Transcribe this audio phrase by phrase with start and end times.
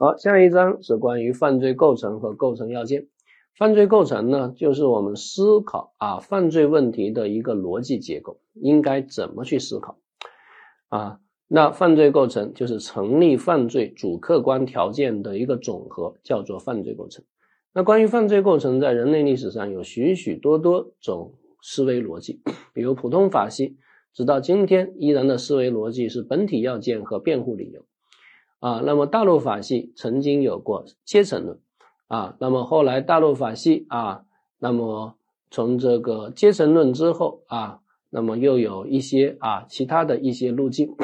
[0.00, 3.08] 好，下一章是关于犯罪构成和构成要件。
[3.56, 9.98] 犯罪构成呢，就是我们思考啊犯罪问题的一个逻辑结构，应该怎么去思考
[10.86, 11.18] 啊？
[11.48, 17.24] 那犯罪构成就是成立犯罪主客观条件的一个总和，叫做犯罪构成。
[17.74, 22.40] 那关于犯罪构成，在人类历史上有许许多多种思维逻辑，
[22.72, 23.76] 比如普通法系，
[24.14, 27.84] 直到今天依然的思维逻辑是本体要件和辩护理由。
[28.60, 31.60] 啊，那么大陆法系曾经有过阶层论，
[32.08, 34.24] 啊，那么后来大陆法系啊，
[34.58, 35.14] 那么
[35.50, 40.96] 从这个阶层论之后啊，那么又有一些啊其他的一些路径，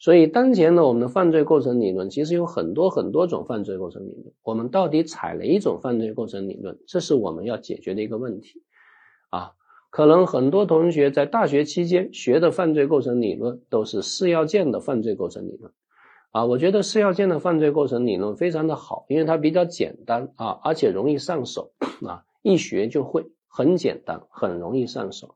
[0.00, 8.64] 所以当前呢，我们的犯罪构成理论其实有很多很多种犯罪构成理论，我们到底采哪一种犯罪构成理论，这是我们要解决的一个问题，
[9.28, 9.52] 啊，
[9.90, 15.72] 可能很多同学在大学期间学的犯罪构成理论都是四要件的犯罪构成理论。
[16.32, 21.72] 啊，我觉得四要件的犯罪构成理论非常的好，因为它比较简单啊，而且容易上手
[22.06, 25.34] 啊，一学就会，很简单，很容易上手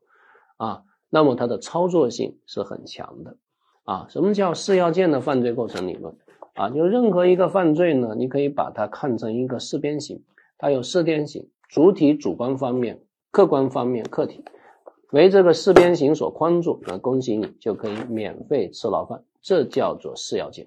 [0.57, 0.83] 啊。
[1.11, 3.37] 那么它的操作性是很强的
[3.85, 4.07] 啊。
[4.09, 6.17] 什么叫四要件的犯罪构成理论
[6.55, 6.71] 啊？
[6.71, 10.23] 就任何一个犯罪呢，你可以把它看成一个四边形，
[10.59, 14.45] 它有四边形，主体主观方面、客观方面、客体
[15.11, 19.25] 为这个四边形所框住，那恭喜你就可以免费吃牢饭。
[19.45, 20.67] 这叫做四要件，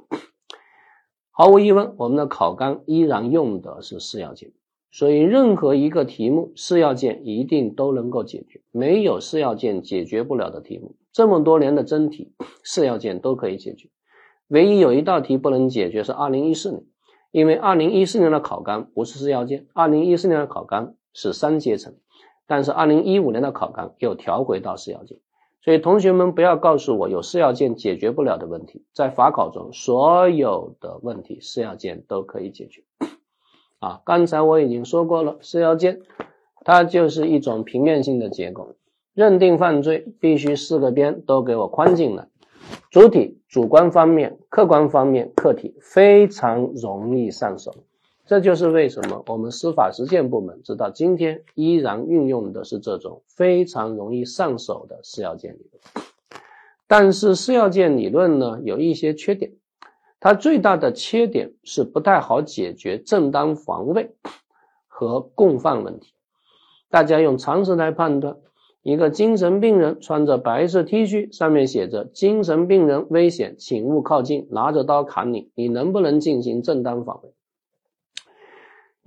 [1.32, 4.52] 毫无疑问，我们的考纲依然用的是四要件，
[4.92, 10.96] 所以任何一个题目四要件一定都能够解决，没有四要件解决不了的题目。
[11.12, 13.90] 这么多年的真题，四要件都可以解决，
[14.48, 16.84] 唯一有一道题不能解决是二零一四年，
[17.32, 21.96] 因为二零一四年的考纲不是四要件，二零一四年的考纲是三阶层，
[22.46, 25.18] 但是二零一五年的考纲又调回到四要件。
[25.68, 32.84] 所以同学们不要告诉我有四要件解决不了的问题，在法考中所有的问题四要件都可以解决。
[33.80, 36.00] 啊，刚才我已经说过了，四要件
[36.64, 38.76] 它就是一种平面性的结构，
[39.14, 42.30] 认定犯罪必须四个边都给我框进来，
[42.90, 47.76] 主体、主观方面、客观方面、客体非常容易上手。
[48.28, 56.06] 这就是为什么我们司法实践部门直到今天依然运用的是这种非常容易上手的四要件理论。
[56.88, 59.54] 但是四要件理论呢有一些缺点，
[60.20, 64.16] 它最大的缺点是不太好解决正当防卫
[64.88, 66.14] 和共犯问题。
[66.90, 68.38] 大家用常识来判断，
[68.82, 77.32] 一个精神病人穿着白色 T 恤，上面写着“精神病人危险，请勿靠近”，拿着刀砍你，你能不能进行正当防卫？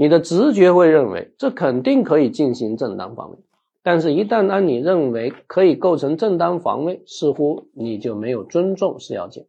[0.00, 3.36] 你的直觉会认为这肯定可以进行正当防卫，
[3.82, 9.44] 但是，一旦当你认为可以构成正当防卫，似乎你就没有尊重四要件，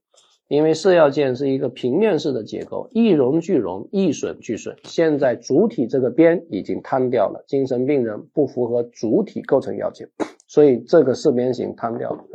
[0.49, 4.75] 因为四要件是一个平面式的结构，一荣俱荣，一损俱损。
[4.83, 10.09] 现在主体这个边已经瘫掉了，精神病人不符合主体构成要件，
[10.47, 12.25] 所以这个四边形瘫掉了。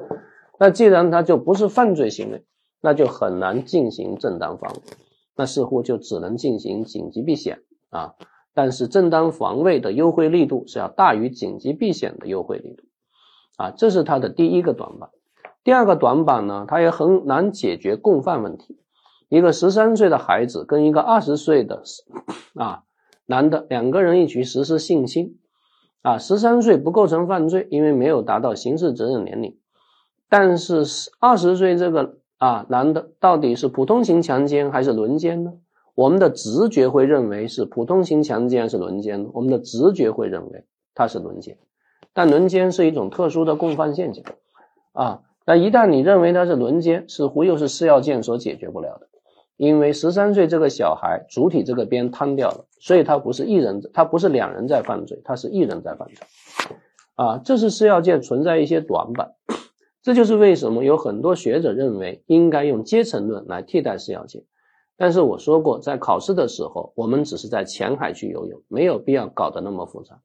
[0.59, 2.43] 那既然它就不是犯罪行为，
[2.81, 4.81] 那就很难进行正当防卫，
[5.37, 7.59] 那似乎就只能进行紧急避险。
[7.97, 8.15] 啊，
[8.53, 12.85] 但是正当防卫的优惠力度是要大于紧急避险的优惠力度，
[13.57, 15.09] 啊，这是它的第一个短板。
[15.65, 18.79] 第二个短板呢，它也很难解决共犯问题。
[19.29, 21.83] 一个十三岁的孩子跟一个二十岁的
[22.55, 22.85] 啊
[23.25, 25.39] 男的两个人一起实施性侵，
[26.03, 29.59] 啊，十三岁不构成犯罪，因为没有达到刑事责任年龄。
[30.29, 30.85] 但是
[31.19, 35.55] 二十岁这个啊男的到底是普通型强奸还是轮奸呢？
[35.97, 41.57] 我们的直觉会认为是普通型强奸是轮奸，我们的直觉会认为它是轮奸，
[42.13, 44.23] 但轮奸是一种特殊的共犯现象
[44.93, 45.23] 啊。
[45.47, 49.09] 那一旦你认为它是轮奸，似乎又是四要件所解决不了的，
[49.57, 56.27] 因为十三岁这个小孩主体这个边瘫掉了，所以他不是一人，他不是两人在犯罪，他是一人在犯罪
[57.15, 57.39] 啊。
[57.39, 59.33] 这是四要件存在一些短板，
[60.03, 64.43] 这就是为什么有很多学者认为应该用阶层论来替代四要件。
[64.97, 70.21] 但是我说过，在考试的时候，我们只是在浅海去游泳，没有必要搞得那么复杂。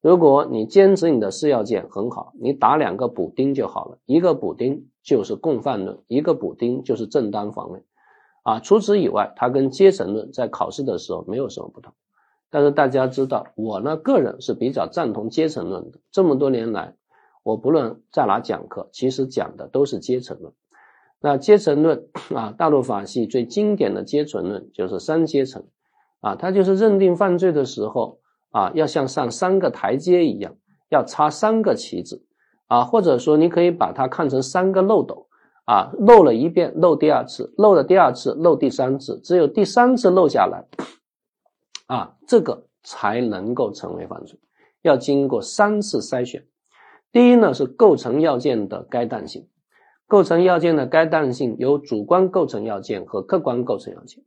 [0.00, 7.84] 如果你坚持你的四要件很好，你打两个补丁就好了，一个补丁就是共犯论，一个补丁就是正当防卫。
[8.42, 11.94] 啊，除此以外，它跟阶层论在考试的时候没有什么不同。
[12.50, 15.98] 但是大家知道，我呢个人是比较赞同阶层论的。
[16.12, 16.94] 这么多年来，
[17.42, 20.52] 我不论在哪讲课，其实讲的都是阶层论。
[21.24, 25.64] 那阶层论啊，大陆法系最经典的阶层论就是三阶层，
[26.20, 28.18] 啊，它就是认定犯罪的时候
[28.50, 30.54] 啊，要像上三个台阶一样，
[30.90, 32.26] 要插三个旗子，
[32.66, 35.26] 啊，或者说你可以把它看成三个漏斗，
[35.64, 40.66] 啊，漏了一遍，漏第二次，漏了第二次，漏第三次，只有第三次漏下来，
[41.86, 44.38] 啊，这个才能够成为犯罪，
[44.82, 46.44] 要经过三次筛选。
[47.10, 49.48] 第一呢是构成要件的该当性，
[50.14, 54.22] 构成要件的该当性有主观构成要件和客观构成要件，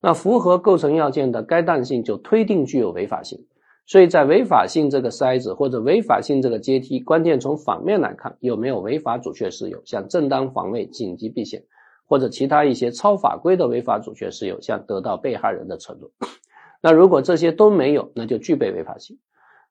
[0.00, 3.44] 那符合构成要件的该当性就推定具有违法性。
[3.84, 11.64] 所以在违法性这个筛子或者违法性这个阶梯，关键从反面来看有没有违法阻却事由，像正当防卫、紧急避险，
[12.06, 16.08] 或者其他一些超法规的违法阻却事由，像得到被害人的承诺。
[16.80, 19.18] 那如果这些都没有，那就具备违法性。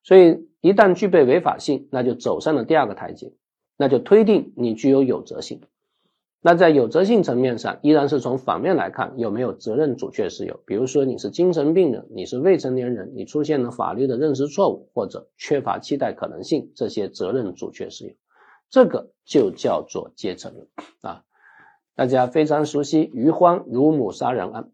[0.02, 3.32] 所以一旦具备违法性，那就走上了第二个台阶，
[3.82, 5.60] 那就推定你具有有责性。
[6.40, 10.60] 那在有责性层面上，依然是从反面来看有没有责任主确事由。
[10.66, 18.14] 比如说你是精神病人，你是未成年人，你出现了法律的认识错误或者缺乏期待可能性，这些责任主确事由，
[18.70, 20.68] 这个就叫做阶层论
[21.00, 21.24] 啊。
[21.96, 24.70] 大家非常熟悉余欢乳母杀人案。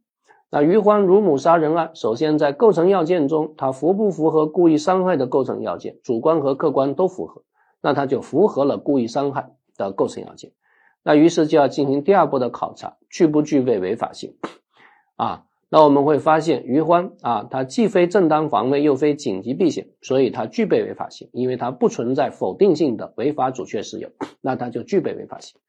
[0.50, 5.96] 那余欢乳母杀人案，首先在构成要件中，它符不符合故意伤害的构成要件？
[6.02, 7.42] 主观和客观都符合，
[7.82, 10.52] 那他就符合了故意伤害的构成要件。
[11.02, 14.36] 那于是就要进行第二步的考察，具不具备违法性？
[15.16, 24.10] 啊，那我们会发现于欢啊，他既非正当防卫，又非紧急避险，所以他具备违法性，因为他不存在否定性的违法阻却事由，
[24.42, 25.60] 那他就具备违法性。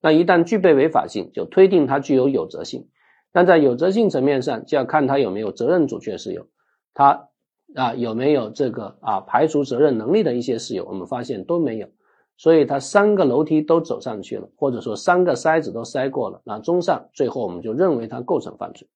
[0.00, 2.88] 那一旦具备违法性，就推定他具有有责性。
[3.30, 6.46] 但在有责性层面上，就要看他有没有责任阻却事由，
[6.94, 7.28] 他
[7.74, 11.88] 啊有没有这个啊排除责任能力的一些事由，我们发现都没有。
[12.36, 18.86] 所以他三个楼梯都走上去了，或者说三个筛子都筛过了，那综上最后我们就认为他构成犯罪，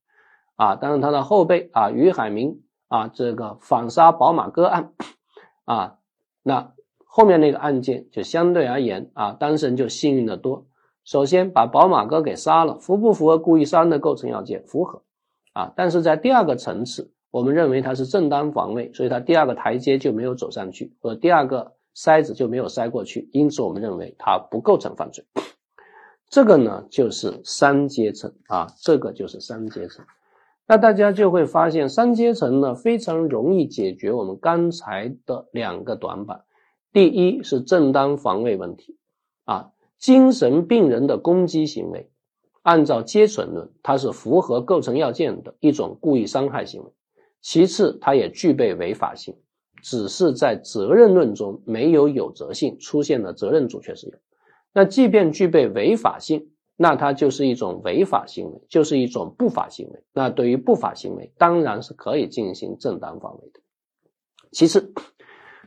[0.54, 4.92] 啊，当然他的后辈啊，于海明啊，这个反杀宝马哥案，
[5.64, 5.98] 啊，
[6.44, 6.72] 那
[7.04, 10.66] 后面那个案件就相对而言啊，当事人就幸运的多。
[11.02, 14.62] 首先把宝马哥给杀了，符不符合故意杀人的构成要件？
[14.64, 15.02] 符合，
[15.52, 21.72] 啊，但是在第二个层次，我们认为他是正当防卫，所以他第二个台阶就没有走上去，和第二个。
[21.94, 25.26] 筛子就没有筛过去，因此我们认为它不构成犯罪。
[26.30, 30.06] 这个呢就是三阶层啊，这个就是三阶层。
[30.66, 36.44] 那大家就会发现，三阶层呢非常容易解决我们刚才的两个短板。
[36.94, 38.96] 第一是正当防卫问题
[39.44, 42.10] 啊，精神病人的攻击行为，
[42.62, 46.90] 按照阶层论，它是符合构成要件的一种故意伤害行为。
[47.42, 49.36] 其次，它也具备违法性。
[49.84, 54.16] 只是在责任论中没有有责性出现了责任主确事由，
[54.72, 60.04] 那即便具备违法性，那它就是一种违法行为，就是一种不法行为。
[60.12, 63.60] 那对于不法行为，当然是可以进行正当防卫的。
[64.52, 64.94] 其次，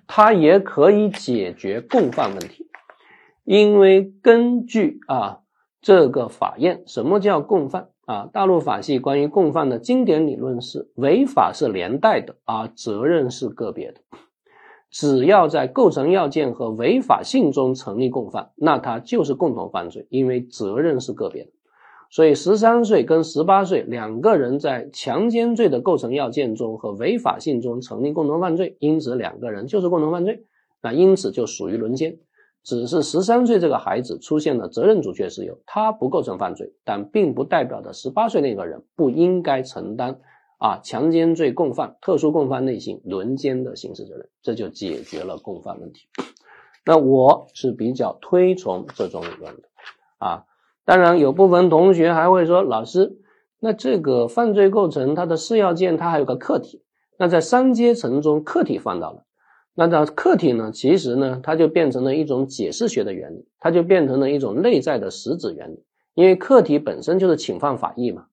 [0.08, 2.70] 它也可以解决共犯问题，
[3.44, 5.42] 因为根据啊
[5.82, 7.90] 这个法院，什么叫共犯？
[8.06, 14.02] 啊，大陆法系关于共犯的经典理论是：违法是连带的，而责任是个别的。
[14.92, 21.50] 只要在构成要件和违法性中成立共犯，那他就是共同犯罪，因为责任是个别的。
[22.12, 30.46] 所以，十三岁跟十八岁两个人在强奸罪的构成要件中和违法性中成立共同犯罪，因此两个人就是共同犯罪，
[30.82, 32.20] 那因此就属于轮奸。
[32.66, 40.20] 只是十三岁这个孩子出现了责任主却事由，他不构成犯罪，但并不代表着十八岁那个人不应该承担
[40.58, 46.08] 啊强奸罪共犯、特殊共犯类型轮奸的刑事责任，这就解决了共犯问题。
[46.88, 49.64] 那我是比较推崇这种理论的
[50.18, 50.46] 啊，
[50.86, 53.20] 当然有部分同学还会说，老师，
[53.60, 56.82] 那这个犯罪构成它的四要件，它还有个客体，
[57.20, 59.24] 那在三阶层中客体放到了。
[59.78, 60.72] 那这客体呢？
[60.74, 65.84] 其实呢，它就变成了一种解释学的原理，它就变成了一种内在的实质原理。
[66.14, 68.28] 因为客体本身就是侵犯法益嘛。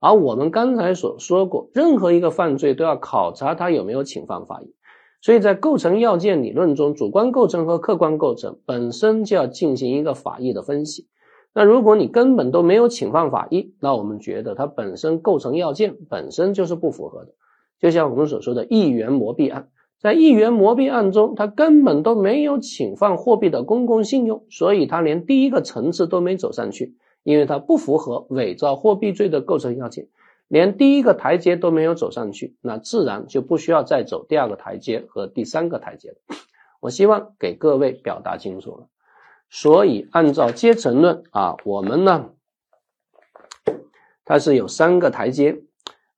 [0.00, 4.74] 而我们刚才所说过，任何一个犯罪都要考察它有没有侵犯法益。
[5.20, 11.06] 所以在构成要件理论中，主观构成和客观构成本身就要进行一个法益的分析。
[11.54, 17.34] 那如果你根本都没有侵犯法益，那我们觉得它本身构成要件本身就是不符合的。
[17.78, 19.68] 就像我们所说的一元磨币案。
[20.00, 30.06] 在亿元磨币案中，他根本都没有侵犯货币的公共信用，所以他连第一个层次都没走上去，因为他不符合伪造货币罪的构成要件，
[30.46, 36.16] 连第一个台阶都没有走上去，那自然就不需要再走第二个台阶和第三个台阶了。
[36.78, 38.86] 我希望给各位表达清楚了。
[39.50, 42.30] 所以按照阶层论啊，我们呢，
[44.24, 45.62] 它是有三个台阶。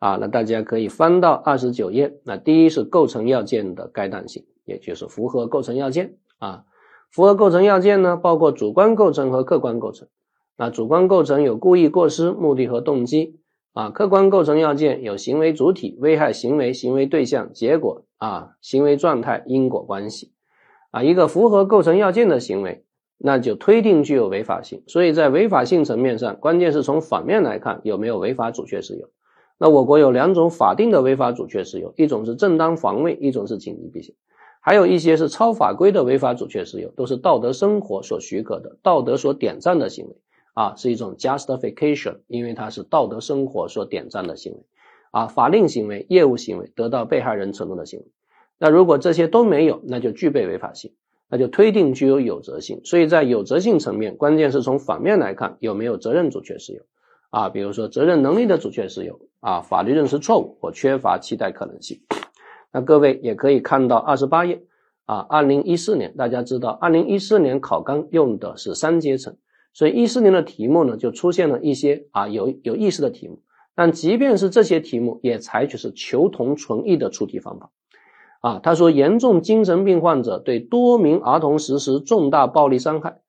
[0.00, 2.18] 啊，那大家可以翻到二十九页。
[2.24, 6.64] 那第一是构成要件的该当性，也就是符合构成要件啊。
[7.12, 10.08] 符合构成要件呢，包括主观构成和客观构成。
[10.56, 13.38] 啊，主观构成有故意过失、目的和动机
[13.72, 20.32] 啊，客观构成要件有行为主体、危害行为、行为对象、结果啊、行为状态、因果关系
[20.90, 22.84] 啊，一个符合构成要件的行为，
[23.16, 24.82] 那就推定具有违法性。
[24.86, 29.08] 所以在违法性层面上，关键是从反面来看有没有违法主确事由。
[29.62, 34.14] 那我国有两种法定的违法阻却事由，一种是正当防卫，一种是紧急避险。
[34.62, 40.16] 还有一些是超法规的违法阻却事由，都是道德生活所许可的、道德所点赞的行为
[40.54, 44.60] 啊，是一种 justification，因为它是道德生活所点赞的行为
[45.10, 48.06] 啊，法令行为、业务行为得到被害人承诺的行为。
[48.58, 50.92] 那如果这些都没有，那就具备违法性，
[51.28, 52.80] 那就推定具有有责性。
[52.84, 56.82] 所以在有责性层面，关键是从反面来看有没有责任阻却事由
[57.30, 62.00] 啊，比如说责任能力的主确事由啊，法律认识错误或缺乏期待可能性。
[62.72, 64.62] 那各位也可以看到二十八页
[65.06, 69.36] 啊，二零一四年大家知道，二零一四年考纲用的是三阶层，
[69.72, 73.42] 所以一四年的题目呢就出现了一些啊有有意思的题目。
[73.74, 77.70] 但即便是这些题目，也采取是求同存异的出题方法
[78.40, 78.60] 啊。
[78.62, 83.20] 他说，严重精神病患者对多名儿童实施重大暴力伤害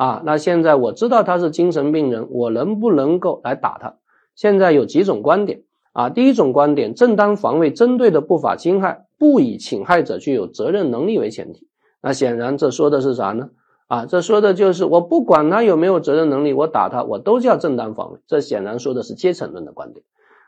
[0.00, 3.96] 啊，那现在我知道他是精神病人，我能不能够来打他？
[4.34, 5.64] 现在有几种观点。
[5.92, 11.68] 啊，第一种观点，正当防卫针对的不法侵害，不以侵害者具有责任能力为前提。
[12.00, 13.50] 那显然这说的是啥呢？
[13.88, 18.20] 啊，这说的就是我不管他有没有责任能力，我打他，我都叫正当防卫。
[18.26, 20.02] 这显然说的是阶层论的观点。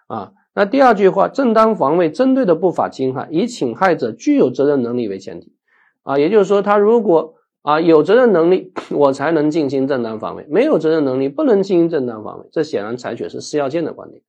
[0.07, 5.53] 啊，那第二句话，正当防卫针对的不法侵害，以侵害者具有责任能力为前提。
[6.05, 12.47] 啊，也就是说，他如果啊有责任能力，我才能进行正当防卫；没有责任能力，不能进行正当防卫。
[12.53, 14.23] 这显然采取是四要件的观点。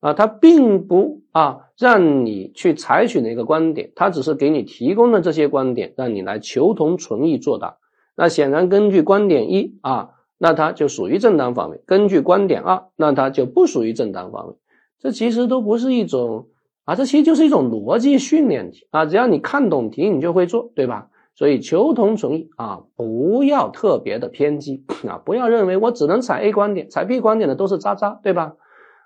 [0.00, 7.76] 啊，他并不啊让你去采取哪个观点，他只是给你提供了这些观点，让你来求同存异作答。
[8.16, 14.54] 那显然根据观点一啊，那它就属于正当防卫；根据观点二，那它就不属于正当防卫。
[14.98, 16.48] 这其实都不是一种
[16.84, 19.04] 啊，这其实就是一种逻辑训练题啊。
[19.04, 21.08] 只要你看懂题，你就会做，对吧？
[21.40, 28.56] 所以求同存异啊，不要特别的偏激 啊，不要认为我只能采 A 观点，采 B 观点的都是渣渣，对吧？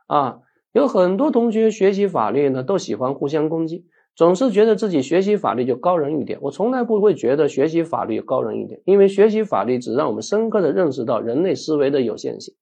[0.09, 0.39] 啊。
[0.73, 3.85] 有很多同学学习法律呢，都喜欢互相攻击，
[4.17, 6.41] 总是觉得自己学习法律就高人一点。
[6.43, 12.53] 我从来不会觉得学习法律高人一点，因为学习法律只让我们深刻的认识到人类思维的有限性。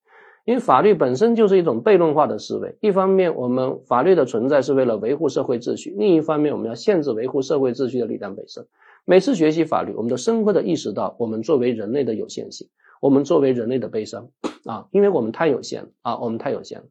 [0.44, 8.66] 因为法律本身就是一种悖论化的思维，一方面我们法律的存在是为了维护社会秩序，另一方面我们要限制维护社会秩序的力量本身。
[9.04, 12.68] 每次学习法律，我们都深刻的意识到我们作为人类的有限性，
[13.00, 14.28] 我们作为人类的悲伤
[14.64, 16.84] 啊，因为我们太有限了啊，我们太有限了。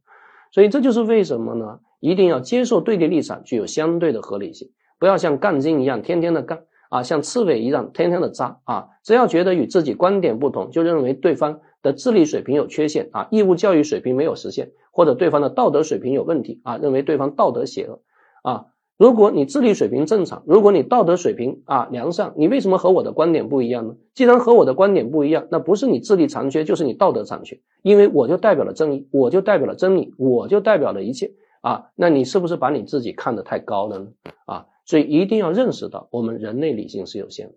[0.52, 1.80] 所以这就是为什么呢？
[2.02, 8.90] 一定要接受对立立场，具有相对的合理性，不要像杠精一样天天的杠啊，像刺猬一样天天的扎啊。
[9.04, 18.02] 只要觉得与自己观点不同，就认为对方的智力水平有缺陷啊，义务教育水平没有实现，或者对方的道德水平有问题啊，认为对方道德邪恶
[18.44, 18.66] 啊。
[19.02, 23.96] 如果你智力水平正常，如果你道德水平啊良善，你为什么和我的观点不一样呢？
[24.14, 27.60] 既然和我的观点不一样，那不是你智力残缺，就是你道德残缺。
[27.82, 31.32] 因为我就代表了正义，我就代表了真理，我就代表了一切
[31.62, 31.86] 啊。
[31.96, 34.08] 那你是不是把你自己看得太高了呢？
[34.46, 37.54] 啊，所以一定要认识到我们人类理性是有限的。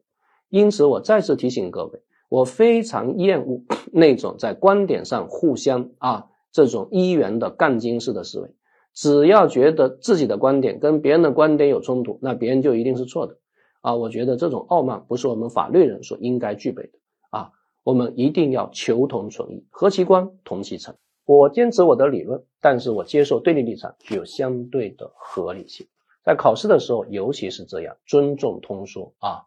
[0.49, 3.61] 因此，我再次提醒各位，我非常厌恶
[3.93, 8.49] 那种在观点上互相啊这种一元的杠精式的思维。
[8.95, 13.37] 只要觉得自己的观点跟别人的观点有冲突，那别人就一定是错的
[13.81, 13.97] 啊！
[13.97, 16.93] 我觉得这种傲慢不是我们法律人所应该具备的
[17.31, 17.51] 啊！
[17.83, 20.95] 我们一定要求同存异，和其观，同其尘。
[21.27, 25.87] 我坚持我的理论，但是我接受对立立场，具有相对的合理性。
[26.23, 29.45] 在考试的时候，尤其是这样，尊重通说啊，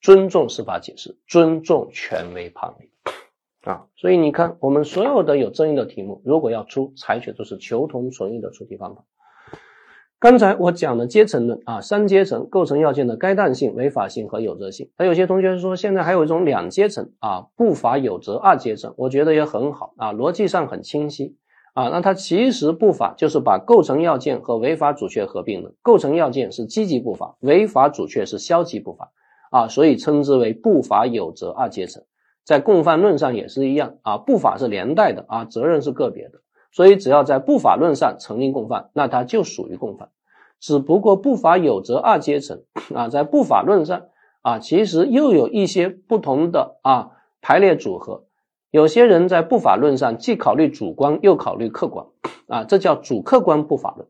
[0.00, 2.90] 尊重司法解释，尊重权威判例。
[3.66, 9.04] 啊，所以你看，我们所有的有争议的题目，如果要出，采取都是求同存异的出题方法。
[10.20, 14.90] 刚才我讲的阶层论啊，三阶层构成要件的该当性、违法性和有责性。
[14.96, 21.36] 那有些同学说，现在还有一种两阶层啊，不法有责二阶层，我觉得也很好啊，逻辑上很清晰
[21.74, 21.88] 啊。
[21.88, 29.10] 那它其实不法就是把构成要件和违法主却合并了，构成要件是积极不法，违法主却是消极不法
[29.50, 32.04] 啊，所以称之为不法有责二阶层。
[32.46, 36.38] 在共犯论上也是一样啊，不法是连带的啊，责任是个别的，
[36.70, 40.10] 所以只要在不法论上成立共犯，那他就属于共犯。
[40.60, 42.62] 只不过不法有责二阶层
[42.94, 44.04] 啊，在不法论上
[44.42, 47.10] 啊，其实又有一些不同的啊
[47.42, 48.26] 排列组合。
[48.70, 52.06] 有些人在不法论上既考虑主观又考虑客观
[52.46, 54.08] 啊，这叫主客观不法论。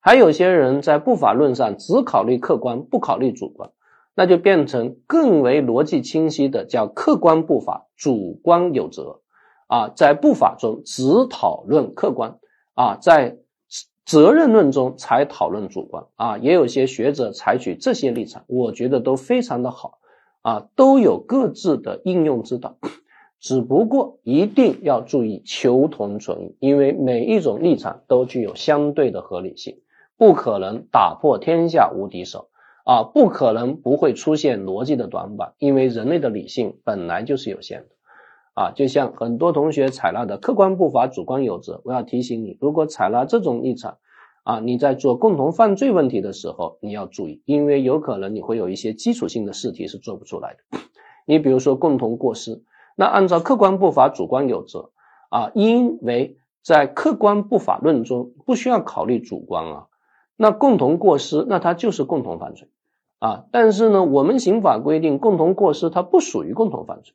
[0.00, 3.70] 还有些人在不法论上只考虑客观不考虑主观。
[4.16, 9.20] 那就变成更为逻辑清晰的，叫客观不法，主观有责，
[9.68, 12.38] 啊，在不法中只讨论客观
[12.74, 13.36] 啊，在
[14.06, 16.06] 责任论中才讨论主观。
[16.16, 19.98] 啊，也有些学者采取这些立场，我觉得都非常的好。
[20.40, 22.76] 啊，都有各自的应用之道，
[23.40, 29.80] 只不过一定要注意求同存异，因为每一种立场都具有相对的合理性，
[30.16, 32.48] 不可能打破天下无敌手
[32.86, 37.88] 啊，不可能不会出现逻辑的短板，因为人类的理性本来就是有限的。
[38.54, 41.82] 啊，就像很多同学采纳的客观不法，主观有责。
[41.84, 43.98] 我要提醒你，如果采纳这种立场，
[44.44, 50.78] 啊，你在做共同犯罪问题的时候，你要注意，因为有可能你会有一些基础性的试题是做不出来的。
[51.26, 52.62] 你比如说共同过失，
[52.96, 54.92] 那按照客观不法，主观有责，
[55.28, 59.86] 啊，因为在客观不法论中不需要考虑主观啊，
[60.36, 62.68] 那共同过失，那它就是共同犯罪，
[63.26, 67.14] 啊，但是呢，我们刑法规定共同过失它不属于共同犯罪。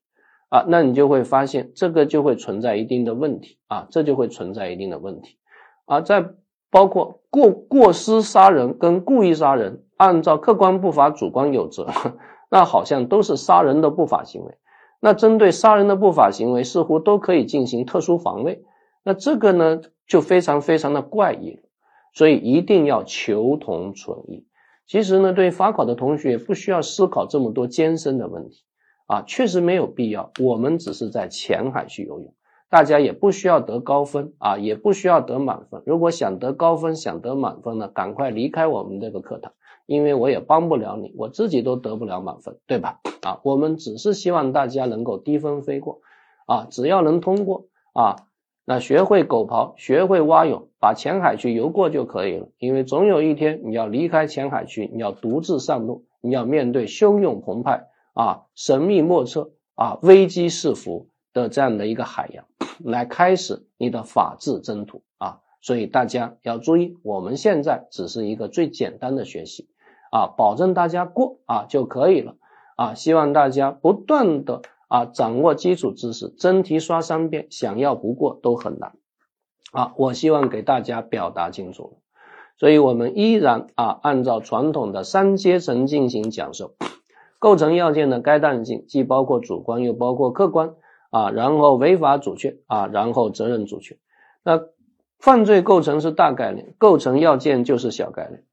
[0.49, 5.37] 啊，那你就会发现这个就会存在一定的问题啊，这就会存在一定的问题
[5.85, 6.01] 啊。
[6.01, 6.25] 在
[6.69, 11.87] 包括过过失杀人跟故意杀人，按照客观不法，主观有责，
[12.51, 14.57] 那好像都是杀人的不法行为。
[14.99, 18.65] 那针对杀人的不法行为，似乎都可以进行特殊防卫。
[19.03, 21.61] 那这个呢，就非常非常的怪异。
[22.13, 24.45] 所以一定要求同存异。
[24.91, 28.65] 其实呢，对法考的同学不需要思考这么多艰深的问题。
[29.07, 30.33] 啊，确实没有必要。
[30.41, 32.33] 我们只是在浅海去游泳，
[32.69, 35.81] 大家也不需要得高分啊，也不需要得满分。
[35.85, 39.53] 如果想得高分、想得满分呢，赶快离开我们这个课堂，
[39.85, 42.99] 因为我也帮不了你，我自己都得不了满分，对吧？
[43.21, 46.01] 啊，我们只是希望大家能够低分飞过
[46.47, 48.17] 啊，只要能通过啊，
[48.71, 52.47] 那学会狗刨，学会蛙泳，把浅海区游过就可以了。
[52.57, 57.89] 因为总有一天你要离开浅海区，你要独自上路，你要面对汹涌澎湃。
[58.13, 62.45] 啊，神秘莫测啊，危机四伏的这样的一个海洋，
[62.79, 65.39] 来开始你的法治征途啊！
[65.61, 69.67] 所以大家要注意，我们现在只是一个最简单的学习
[70.11, 72.35] 啊，保证大家过啊就可以了
[72.77, 72.93] 啊！
[72.93, 78.91] 希望大家不断的啊掌握基础知识，真题刷三遍，想要不过都很难
[79.71, 79.93] 啊！
[79.95, 82.01] 我希望给大家表达清楚，
[82.57, 86.75] 所以我们依然啊按照传统的三阶层进行讲授。
[87.39, 90.73] 构成要件的该当性，既包括主观又包括客观
[91.09, 93.97] 啊，然后违法阻却啊，然后责任阻却。
[94.43, 94.59] 那
[95.19, 98.43] 犯罪构成是大概念，构成要件就是小概念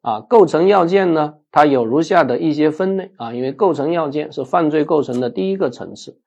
[0.00, 0.20] 啊。
[0.20, 6.18] 构成要件呢，它有如下的一些分类啊，因为构成要件是犯罪构成的第一个层次。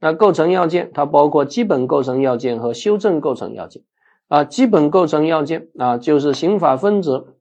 [0.00, 3.82] 那构成要件它包括基本构成要件和修正构成要件
[4.28, 4.44] 啊。
[4.44, 7.34] 基本构成要件啊，就是刑法分则。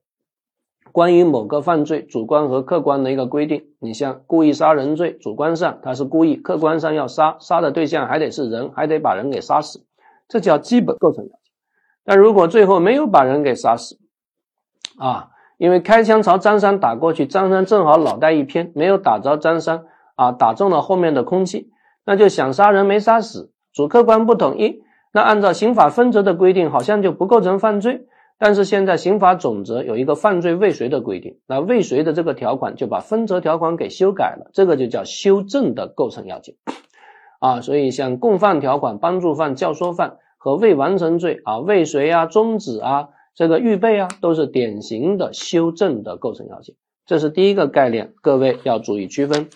[0.94, 9.86] 关于某个犯罪主观和客观的一个规定，你像故意杀人罪，主观上他是故意，客观上要杀，杀的对象还得是人，还得把人给杀死，
[10.28, 11.40] 这叫基本构成要件。
[12.04, 14.00] 但如果最后没有把人给杀死，
[14.98, 21.72] 啊，因为开枪朝张三打过去，张三正好脑袋一偏，没有打着张三，啊，打中了后面的空气，
[22.06, 28.08] 那就想杀人没杀死，主客观不统一，那按照刑法分则的规定，好像就不构成犯罪。
[28.40, 36.54] 但是现在刑法总则有一个犯罪未遂的规定，那未遂的这个条款就把分则条款给修改了，这个就叫修正的构成要件
[37.40, 37.62] 啊。
[37.62, 46.76] 所以像共犯条款、帮助犯、教唆犯和未完成罪啊、未遂啊、终止啊、这个预备啊，都是典型的修正的构成要件。
[47.06, 49.48] 这是第一个概念，各位要注意区分。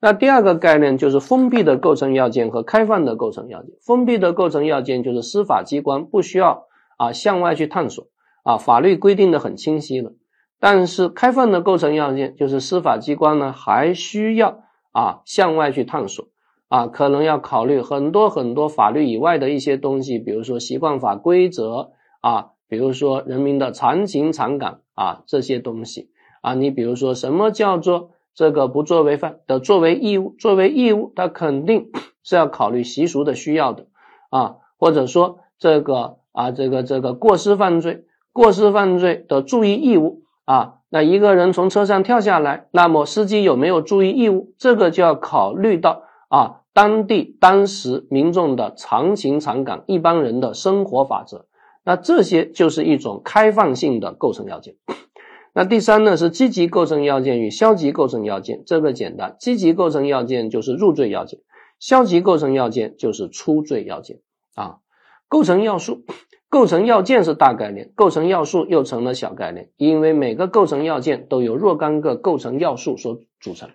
[0.00, 3.70] 那第二个概念就是封闭的构成要件和开放的构成要件。
[3.80, 8.08] 封闭的构成要件就是司法机关不需要啊向外去探索。
[8.42, 10.12] 啊，法律规定的很清晰了，
[10.58, 16.28] 但是开放的构成要件就是司法机关呢还需要啊向外去探索
[16.68, 21.90] 啊，可能要考虑很多很多法律以外的一些东西，比如说习惯法规则
[22.22, 26.10] 啊，比如说人民的常情常感啊这些东西
[26.42, 31.90] 啊，你比如说什么叫做这个不作为犯的作为义务，作为义务，它肯定
[32.22, 33.86] 是要考虑习俗的需要的
[34.30, 38.04] 啊，或者说这个啊这个这个过失犯罪。
[38.30, 44.52] 过失犯罪的注意义务啊，那一个人从车上跳下来，那么司机有没有注意义务？
[44.58, 51.46] 这个就要考虑到啊，当地当时民众的常情常感，一般人的生活法则。
[51.88, 54.74] 那这些就是一种开放性的构成要件。
[55.56, 58.62] 那第三呢，是积极构成要件与消极构成要件。
[58.66, 61.40] 这个简单，积极构成要件就是入罪要件，
[61.78, 64.18] 消极构成要件就是出罪要件
[64.54, 64.80] 啊。
[65.28, 66.04] 构成要素。
[66.50, 73.70] 构成要件是大概念，构成要素又成了小概念，因为每个构成要件都有若干个构成要素所组成。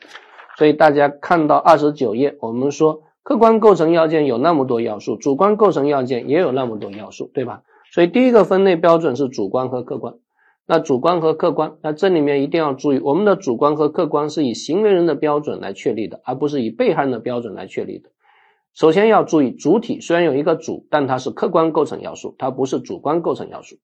[0.56, 7.63] 所以大家看到二十九页，我们说客观构成要件有那么多要素，主观构成要件也有那么多要素，对吧？
[7.93, 10.15] 所以第一个分类标准是主观和客观。
[10.65, 18.10] 那主观和客观，那这里面一定要注意，我们的主观和客观是以行为人的标准来确立的，而不是以被害人的标准来确立的。
[18.73, 23.75] 首先要注意，主体虽然有一个主，但它是客观构成要素，它不是主观构成要素。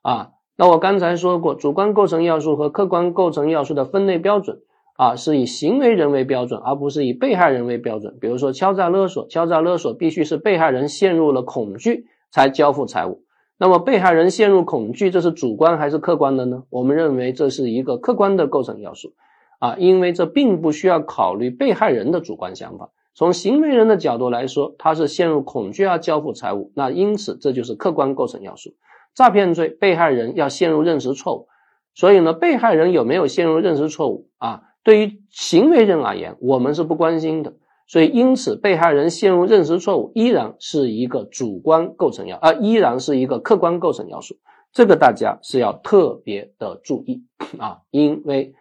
[0.00, 4.62] 啊，那我刚才说过，主观构成要素和客观构成要素的分类标准
[4.96, 8.16] 啊，是以行为人为标准，而不是以被害人为标准。
[8.22, 13.22] 比如说敲诈勒索，敲诈勒索必须是被害人陷入了恐惧才交付财物。
[13.58, 16.62] 那么被害人陷入恐惧，这是主观还是客观的呢？
[16.70, 19.14] 我们认为这是一个客观的构成要素
[19.58, 22.90] 啊，因为这并不需要考虑被害人的主观想法。
[23.14, 28.74] 从行为人的角度来说，他是陷入恐惧而交付财物，那因此这就是客观构成要素。
[29.12, 31.48] 诈骗罪被害人要陷入认识错误，
[31.94, 34.62] 所以呢，被害人有没有陷入认识错误啊？
[34.84, 37.54] 对于行为人而言，我们是不关心的。
[37.88, 44.36] 所以，因此，被害人陷入认识错误，依然是一个主观构成要，啊，依然是一个客观构成要素。
[44.74, 47.22] 这个大家是要特别的注意
[47.58, 48.52] 啊，因为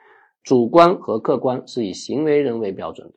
[0.42, 3.14] 主观和客观是以行为人为标准的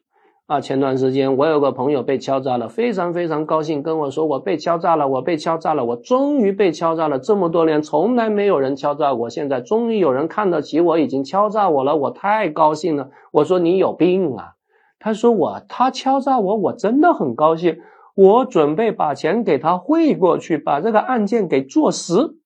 [0.46, 0.60] 啊。
[0.60, 7.20] 前段时间，我有个朋友被敲诈了，非常非常高兴，跟我说：“我被敲诈了，我被敲诈了，我终于被敲诈了。
[7.20, 14.54] 这么多年从来没有人敲诈我，现在终于有人看得起我，已经敲诈我了，我太高兴了。”我说：“你有病啊！”
[15.00, 17.80] 他说我他敲诈我，我真的很高兴，
[18.14, 22.36] 我准备把钱给他汇过去，把这个案件给做实，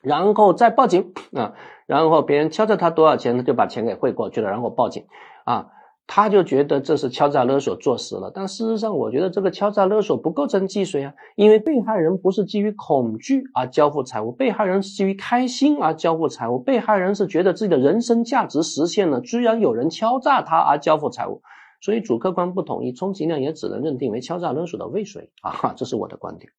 [0.00, 1.52] 然后再报警啊。
[1.86, 5.04] 然后别人敲诈他多少钱，他就把钱给汇过去了，然后报警
[5.44, 5.66] 啊。
[6.12, 21.42] 他就觉得这是敲诈勒索坐实了，但事实上，我觉得这个敲诈勒索不构成既遂啊，因为被害人不是基于恐惧而交付财物，被害人是基于开心而交付财物，被害人是觉得自己的人生价值实现了，居然有人敲诈他而交付财物。
[21.80, 26.52] 所以主客观不统一，充其量也只能认定为敲诈勒索的未遂啊，这是我的观点。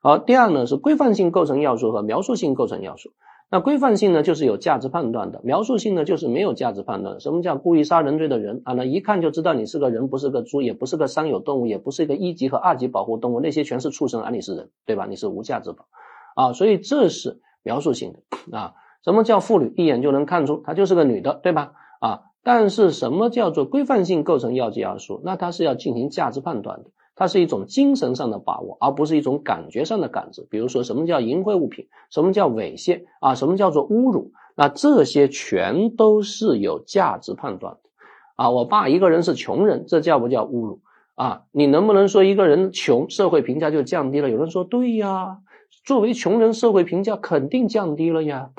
[0.00, 3.12] 好，第二呢是规范性构成要素和描述性构成要素。
[3.50, 7.20] 那规范性呢就是有价值判断的，描述性呢就是没有价值判断。
[7.20, 8.72] 什么叫故意杀人罪的人啊？
[8.72, 15.06] 那一看就知道你是个人，不是个猪，也不是个三有动物，也不是一个一级和二级保护动物，那些全是畜生，而你是人，对吧？
[15.08, 15.86] 你是无价之宝
[16.34, 18.74] 啊，所以这是描述性的啊。
[19.04, 19.72] 什么叫妇女？
[19.76, 21.72] 一眼就能看出她就是个女的，对吧？
[22.00, 22.22] 啊。
[22.44, 25.22] 但是什么叫做规范性构成要件要素？
[25.24, 30.46] 那它是要进行价值判断的，它是一种精神上的把握，而不是一种感觉上的感知。
[30.50, 31.88] 比如说，什么叫淫秽物品？
[32.10, 33.04] 什么叫猥亵？
[33.20, 34.32] 啊，什么叫做侮辱？
[34.54, 37.80] 那这些全都是有价值判断的。
[38.36, 40.80] 啊，我爸一个人是穷人，这叫不叫侮辱？
[41.14, 44.28] 啊，你能不能说一个人穷，社会评价就降低了？
[44.28, 45.38] 有人说对呀，
[45.86, 48.50] 作为穷人，社会评价肯定降低了呀。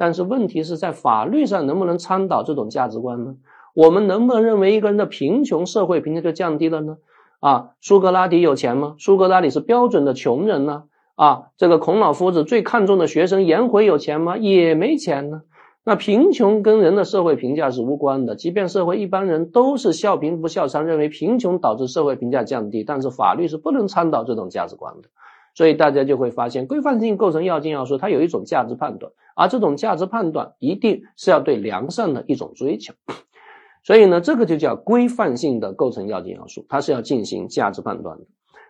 [0.00, 3.34] 但是问题是在法律上能不能倡导这种价值观呢？
[3.74, 6.96] 我们能不能认为一个人的贫穷社会评价就降低了呢？
[7.40, 8.94] 啊，苏格拉底有钱吗？
[8.98, 10.84] 苏格拉底是标准的穷人呢？
[11.16, 14.38] 啊，这个孔老夫子最看重的学生颜回有钱吗？
[14.38, 15.42] 也没钱呢。
[15.84, 25.10] 那贫穷跟人的社会评价是无关的，即便社会一般人都是笑贫不笑娼，认为贫穷导致社会评价降低，但是法律是不能倡导这种价值观的。
[25.54, 32.94] 所以大家就会发现，规范性构成要件要素，它有一种价值判断，而这种价值判断一定是要对良善的一种追求。
[33.82, 38.24] 所以呢，这个就叫规范性的构成要件要素，它是要进行价值判断的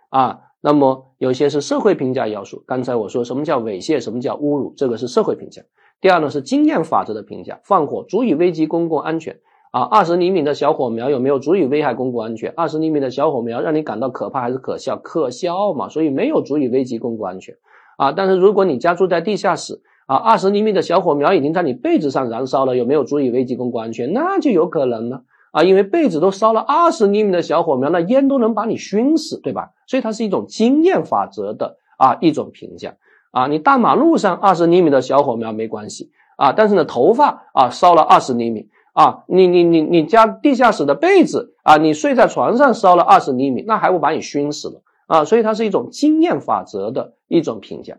[0.08, 0.40] 啊。
[0.62, 5.62] 那么有些是社会评价要素，刚才我说什么叫猥亵，什么叫侮辱，这个是社会评价。
[6.00, 9.40] 第二呢是经验法则的评价，放火足以危及公共安全。
[9.70, 12.52] 啊，二十厘米的小火苗有没有足以危害公共安全？
[12.56, 14.96] 二十厘米的小火苗让你感到可怕还是可笑？
[14.96, 17.54] 可笑嘛，所以没有足以危及公共安全。
[17.96, 24.12] 啊，但是如果你家住在地下室，啊，二十厘米的小火苗已经在你被子上燃烧了，有没有足以危及公共安全？
[24.12, 25.22] 那就有可能了。
[25.52, 29.70] 啊，因为被子都烧了二十厘米的小火苗，那烟都能把你熏死，对吧？
[29.86, 32.96] 所以它是一种经验法则的啊一种评价。
[33.30, 38.68] 啊，你大马路上二十厘米的小火苗没关系啊，但是呢，头发啊烧了二十厘米。
[38.92, 45.24] 啊，你你你你家地下室的被子啊，你睡在床上烧了二十厘米，那还不把你熏死了啊？
[45.24, 47.98] 所以它是一种经验法则的一种评价。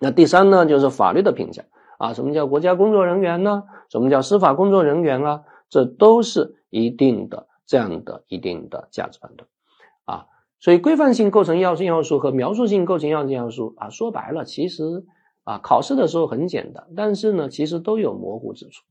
[0.00, 1.64] 那第三呢，就是法律的评价
[1.98, 3.64] 啊，什么叫国家工作人员呢？
[3.90, 5.42] 什么叫司法工作人员啊？
[5.68, 9.48] 这都是一定的这样的一定的价值判断
[10.04, 10.26] 啊。
[10.58, 15.04] 所以规范性构成要件要素和描述性构成要件要素啊，说白了，其实
[15.44, 18.82] 啊，考试的时候很简单，但是呢，其实都有模糊之处。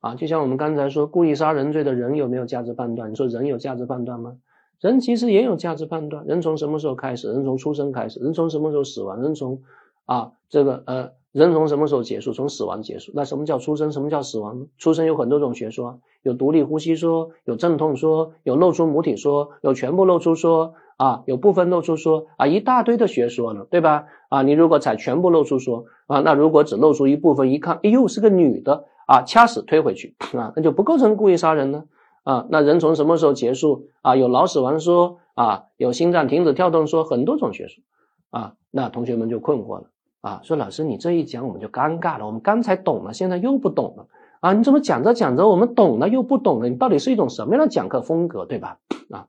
[0.00, 3.10] 啊，就像我们刚才说，故意杀人罪的人有没有价值判断？
[3.10, 4.36] 你说人有价值判断吗？
[4.80, 6.24] 人其实也有价值判断。
[6.26, 7.32] 人从什么时候开始？
[7.32, 8.20] 人从出生开始。
[8.20, 9.20] 人从什么时候死亡？
[9.20, 9.62] 人从
[10.06, 12.32] 啊，这个呃人从什么时候结束？
[12.32, 13.10] 从死亡结束。
[13.14, 13.90] 那什么叫出生？
[13.90, 14.66] 什么叫死亡呢？
[14.78, 24.06] 出生有很多种学说，有独立呼吸说，有阵痛说，有露出母体说，有全部露出说，啊，有部分露出说，啊，一大堆的学说呢，对吧？
[24.28, 31.84] 啊，你如果采全部露出说，啊，那如果只露出一部分，一看，哎呦，是个女的，啊，掐死推回去，啊，那就不构成故意杀人呢，
[32.24, 33.88] 啊，那人从什么时候结束？
[34.02, 37.82] 啊，有脑死亡说，啊，有心脏停止跳动说，很多种学说，
[38.28, 39.90] 啊，那同学们就困惑了。
[40.20, 42.26] 啊，说老师，你这一讲我们就尴尬了。
[42.26, 44.08] 我们刚才懂了，现在又不懂了。
[44.40, 46.68] 啊，你怎么讲着讲着我们懂了又不懂了？
[46.68, 48.78] 你到底是一种什么样的讲课风格，对吧？
[49.10, 49.26] 啊，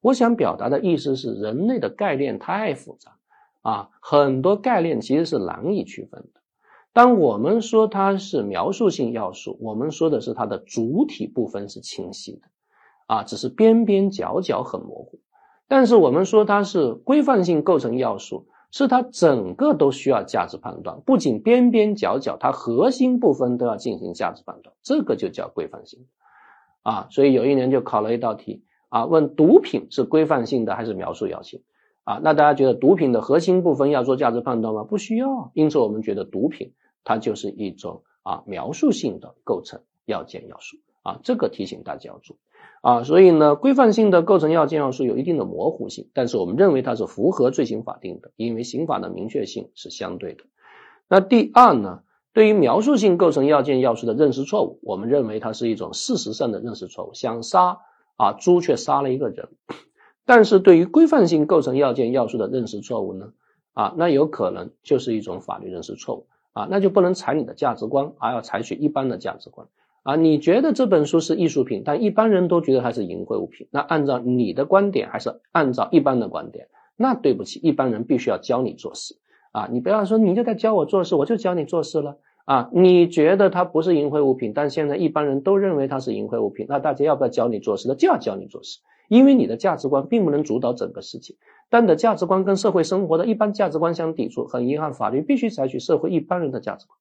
[0.00, 3.12] 我想表达的意思是，人类的概念太复杂
[3.62, 6.39] 啊，很多概念其实是难以区分的。
[6.92, 12.42] 当我们说它是描述性要素，我们说的是它的主体部分是清晰的，
[13.06, 15.20] 啊，只是边边角角很模糊。
[15.68, 18.46] 但是我们说它是规范性构成要素。
[18.72, 26.06] 是它整个都需要价值判断，不仅边边角角，它核心部分都要进行价值判断，这个就叫规范性
[26.84, 27.08] 啊。
[27.10, 31.64] 所以有一年就考了一道题啊，问毒品是规范性的还是描述要性
[32.10, 32.20] 啊？
[32.24, 34.82] 那大家觉得毒品的核心部分要做价值判断吗？
[34.82, 35.52] 不需要。
[35.54, 36.72] 因此我们觉得毒品
[37.04, 42.36] 它就是一种啊描述性的构成要件要素啊，这个提醒大家要注意。
[42.82, 50.44] 啊，所以呢，规范性的构成要件要素有一定的模糊性，但是我们认为它是符合罪行法定的，因为刑法的明确性是相对的。
[51.06, 52.00] 那第二呢，
[52.32, 57.78] 对于描述性构成要件要素的认识错误，我们认为它是一种事实上的认识错误，想杀
[58.16, 59.48] 啊猪却杀了一个人。
[60.30, 63.32] 但是对于规范性构成要件要素的认识错误呢，
[63.72, 69.66] 啊，那有可能就是一种法律认识错误啊，那就不能采你的价值观，而要采取一般的价值观。
[70.04, 73.66] 啊，你觉得这本书是艺术品，但一般人都觉得它是淫秽物品。
[73.72, 76.68] 那按照你的观点，还是按照一般的观点？
[76.96, 79.16] 那对不起，一般人必须要教你做事
[79.50, 79.68] 啊！
[79.72, 82.70] 你不要说你就在教我做事，我就教你做事了啊！
[82.72, 87.96] 你觉得它不是淫秽物品，但现在一般人都认为它是淫秽物品，那大家要不要教你做事呢？
[87.96, 88.78] 就要教你做事，
[89.10, 91.36] 因为你的价值观并不能主导整个事情，
[91.68, 94.46] 但你的价值观跟社会生活的一般价值观相抵触。
[94.46, 96.96] 很遗憾，法律必须采取社会一般人的价值观。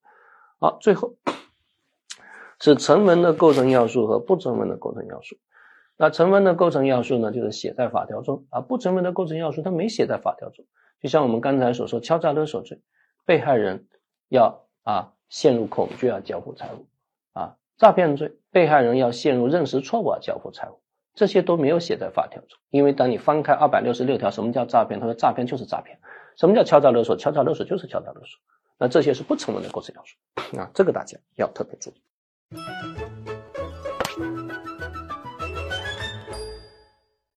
[0.57, 1.13] 好，最后。
[2.59, 5.37] 是成文的构成要素和不成文的构成要素。
[5.95, 10.65] 那成文的构成要素呢，就是写在法条中啊；不成文的构成要素，它没写在法条中。
[10.99, 12.81] 就像我们刚才所说，敲诈勒索罪，
[13.25, 13.87] 被害人
[14.27, 16.85] 要啊陷入恐惧啊交付财物
[17.31, 20.78] 啊；诈骗罪，被害人要陷入认识错误啊交付财物，
[21.19, 22.57] 这些都没有写在法条中。
[22.69, 25.01] 因为当你翻开二百六十六条，什么叫诈骗？
[25.01, 25.99] 他说诈骗就是诈骗。
[26.37, 27.17] 什么叫敲诈勒索？
[27.17, 28.39] 敲诈勒索就是敲诈勒索。
[28.77, 33.18] 那这些是不成文的构成要素啊，这个大家要特别注意。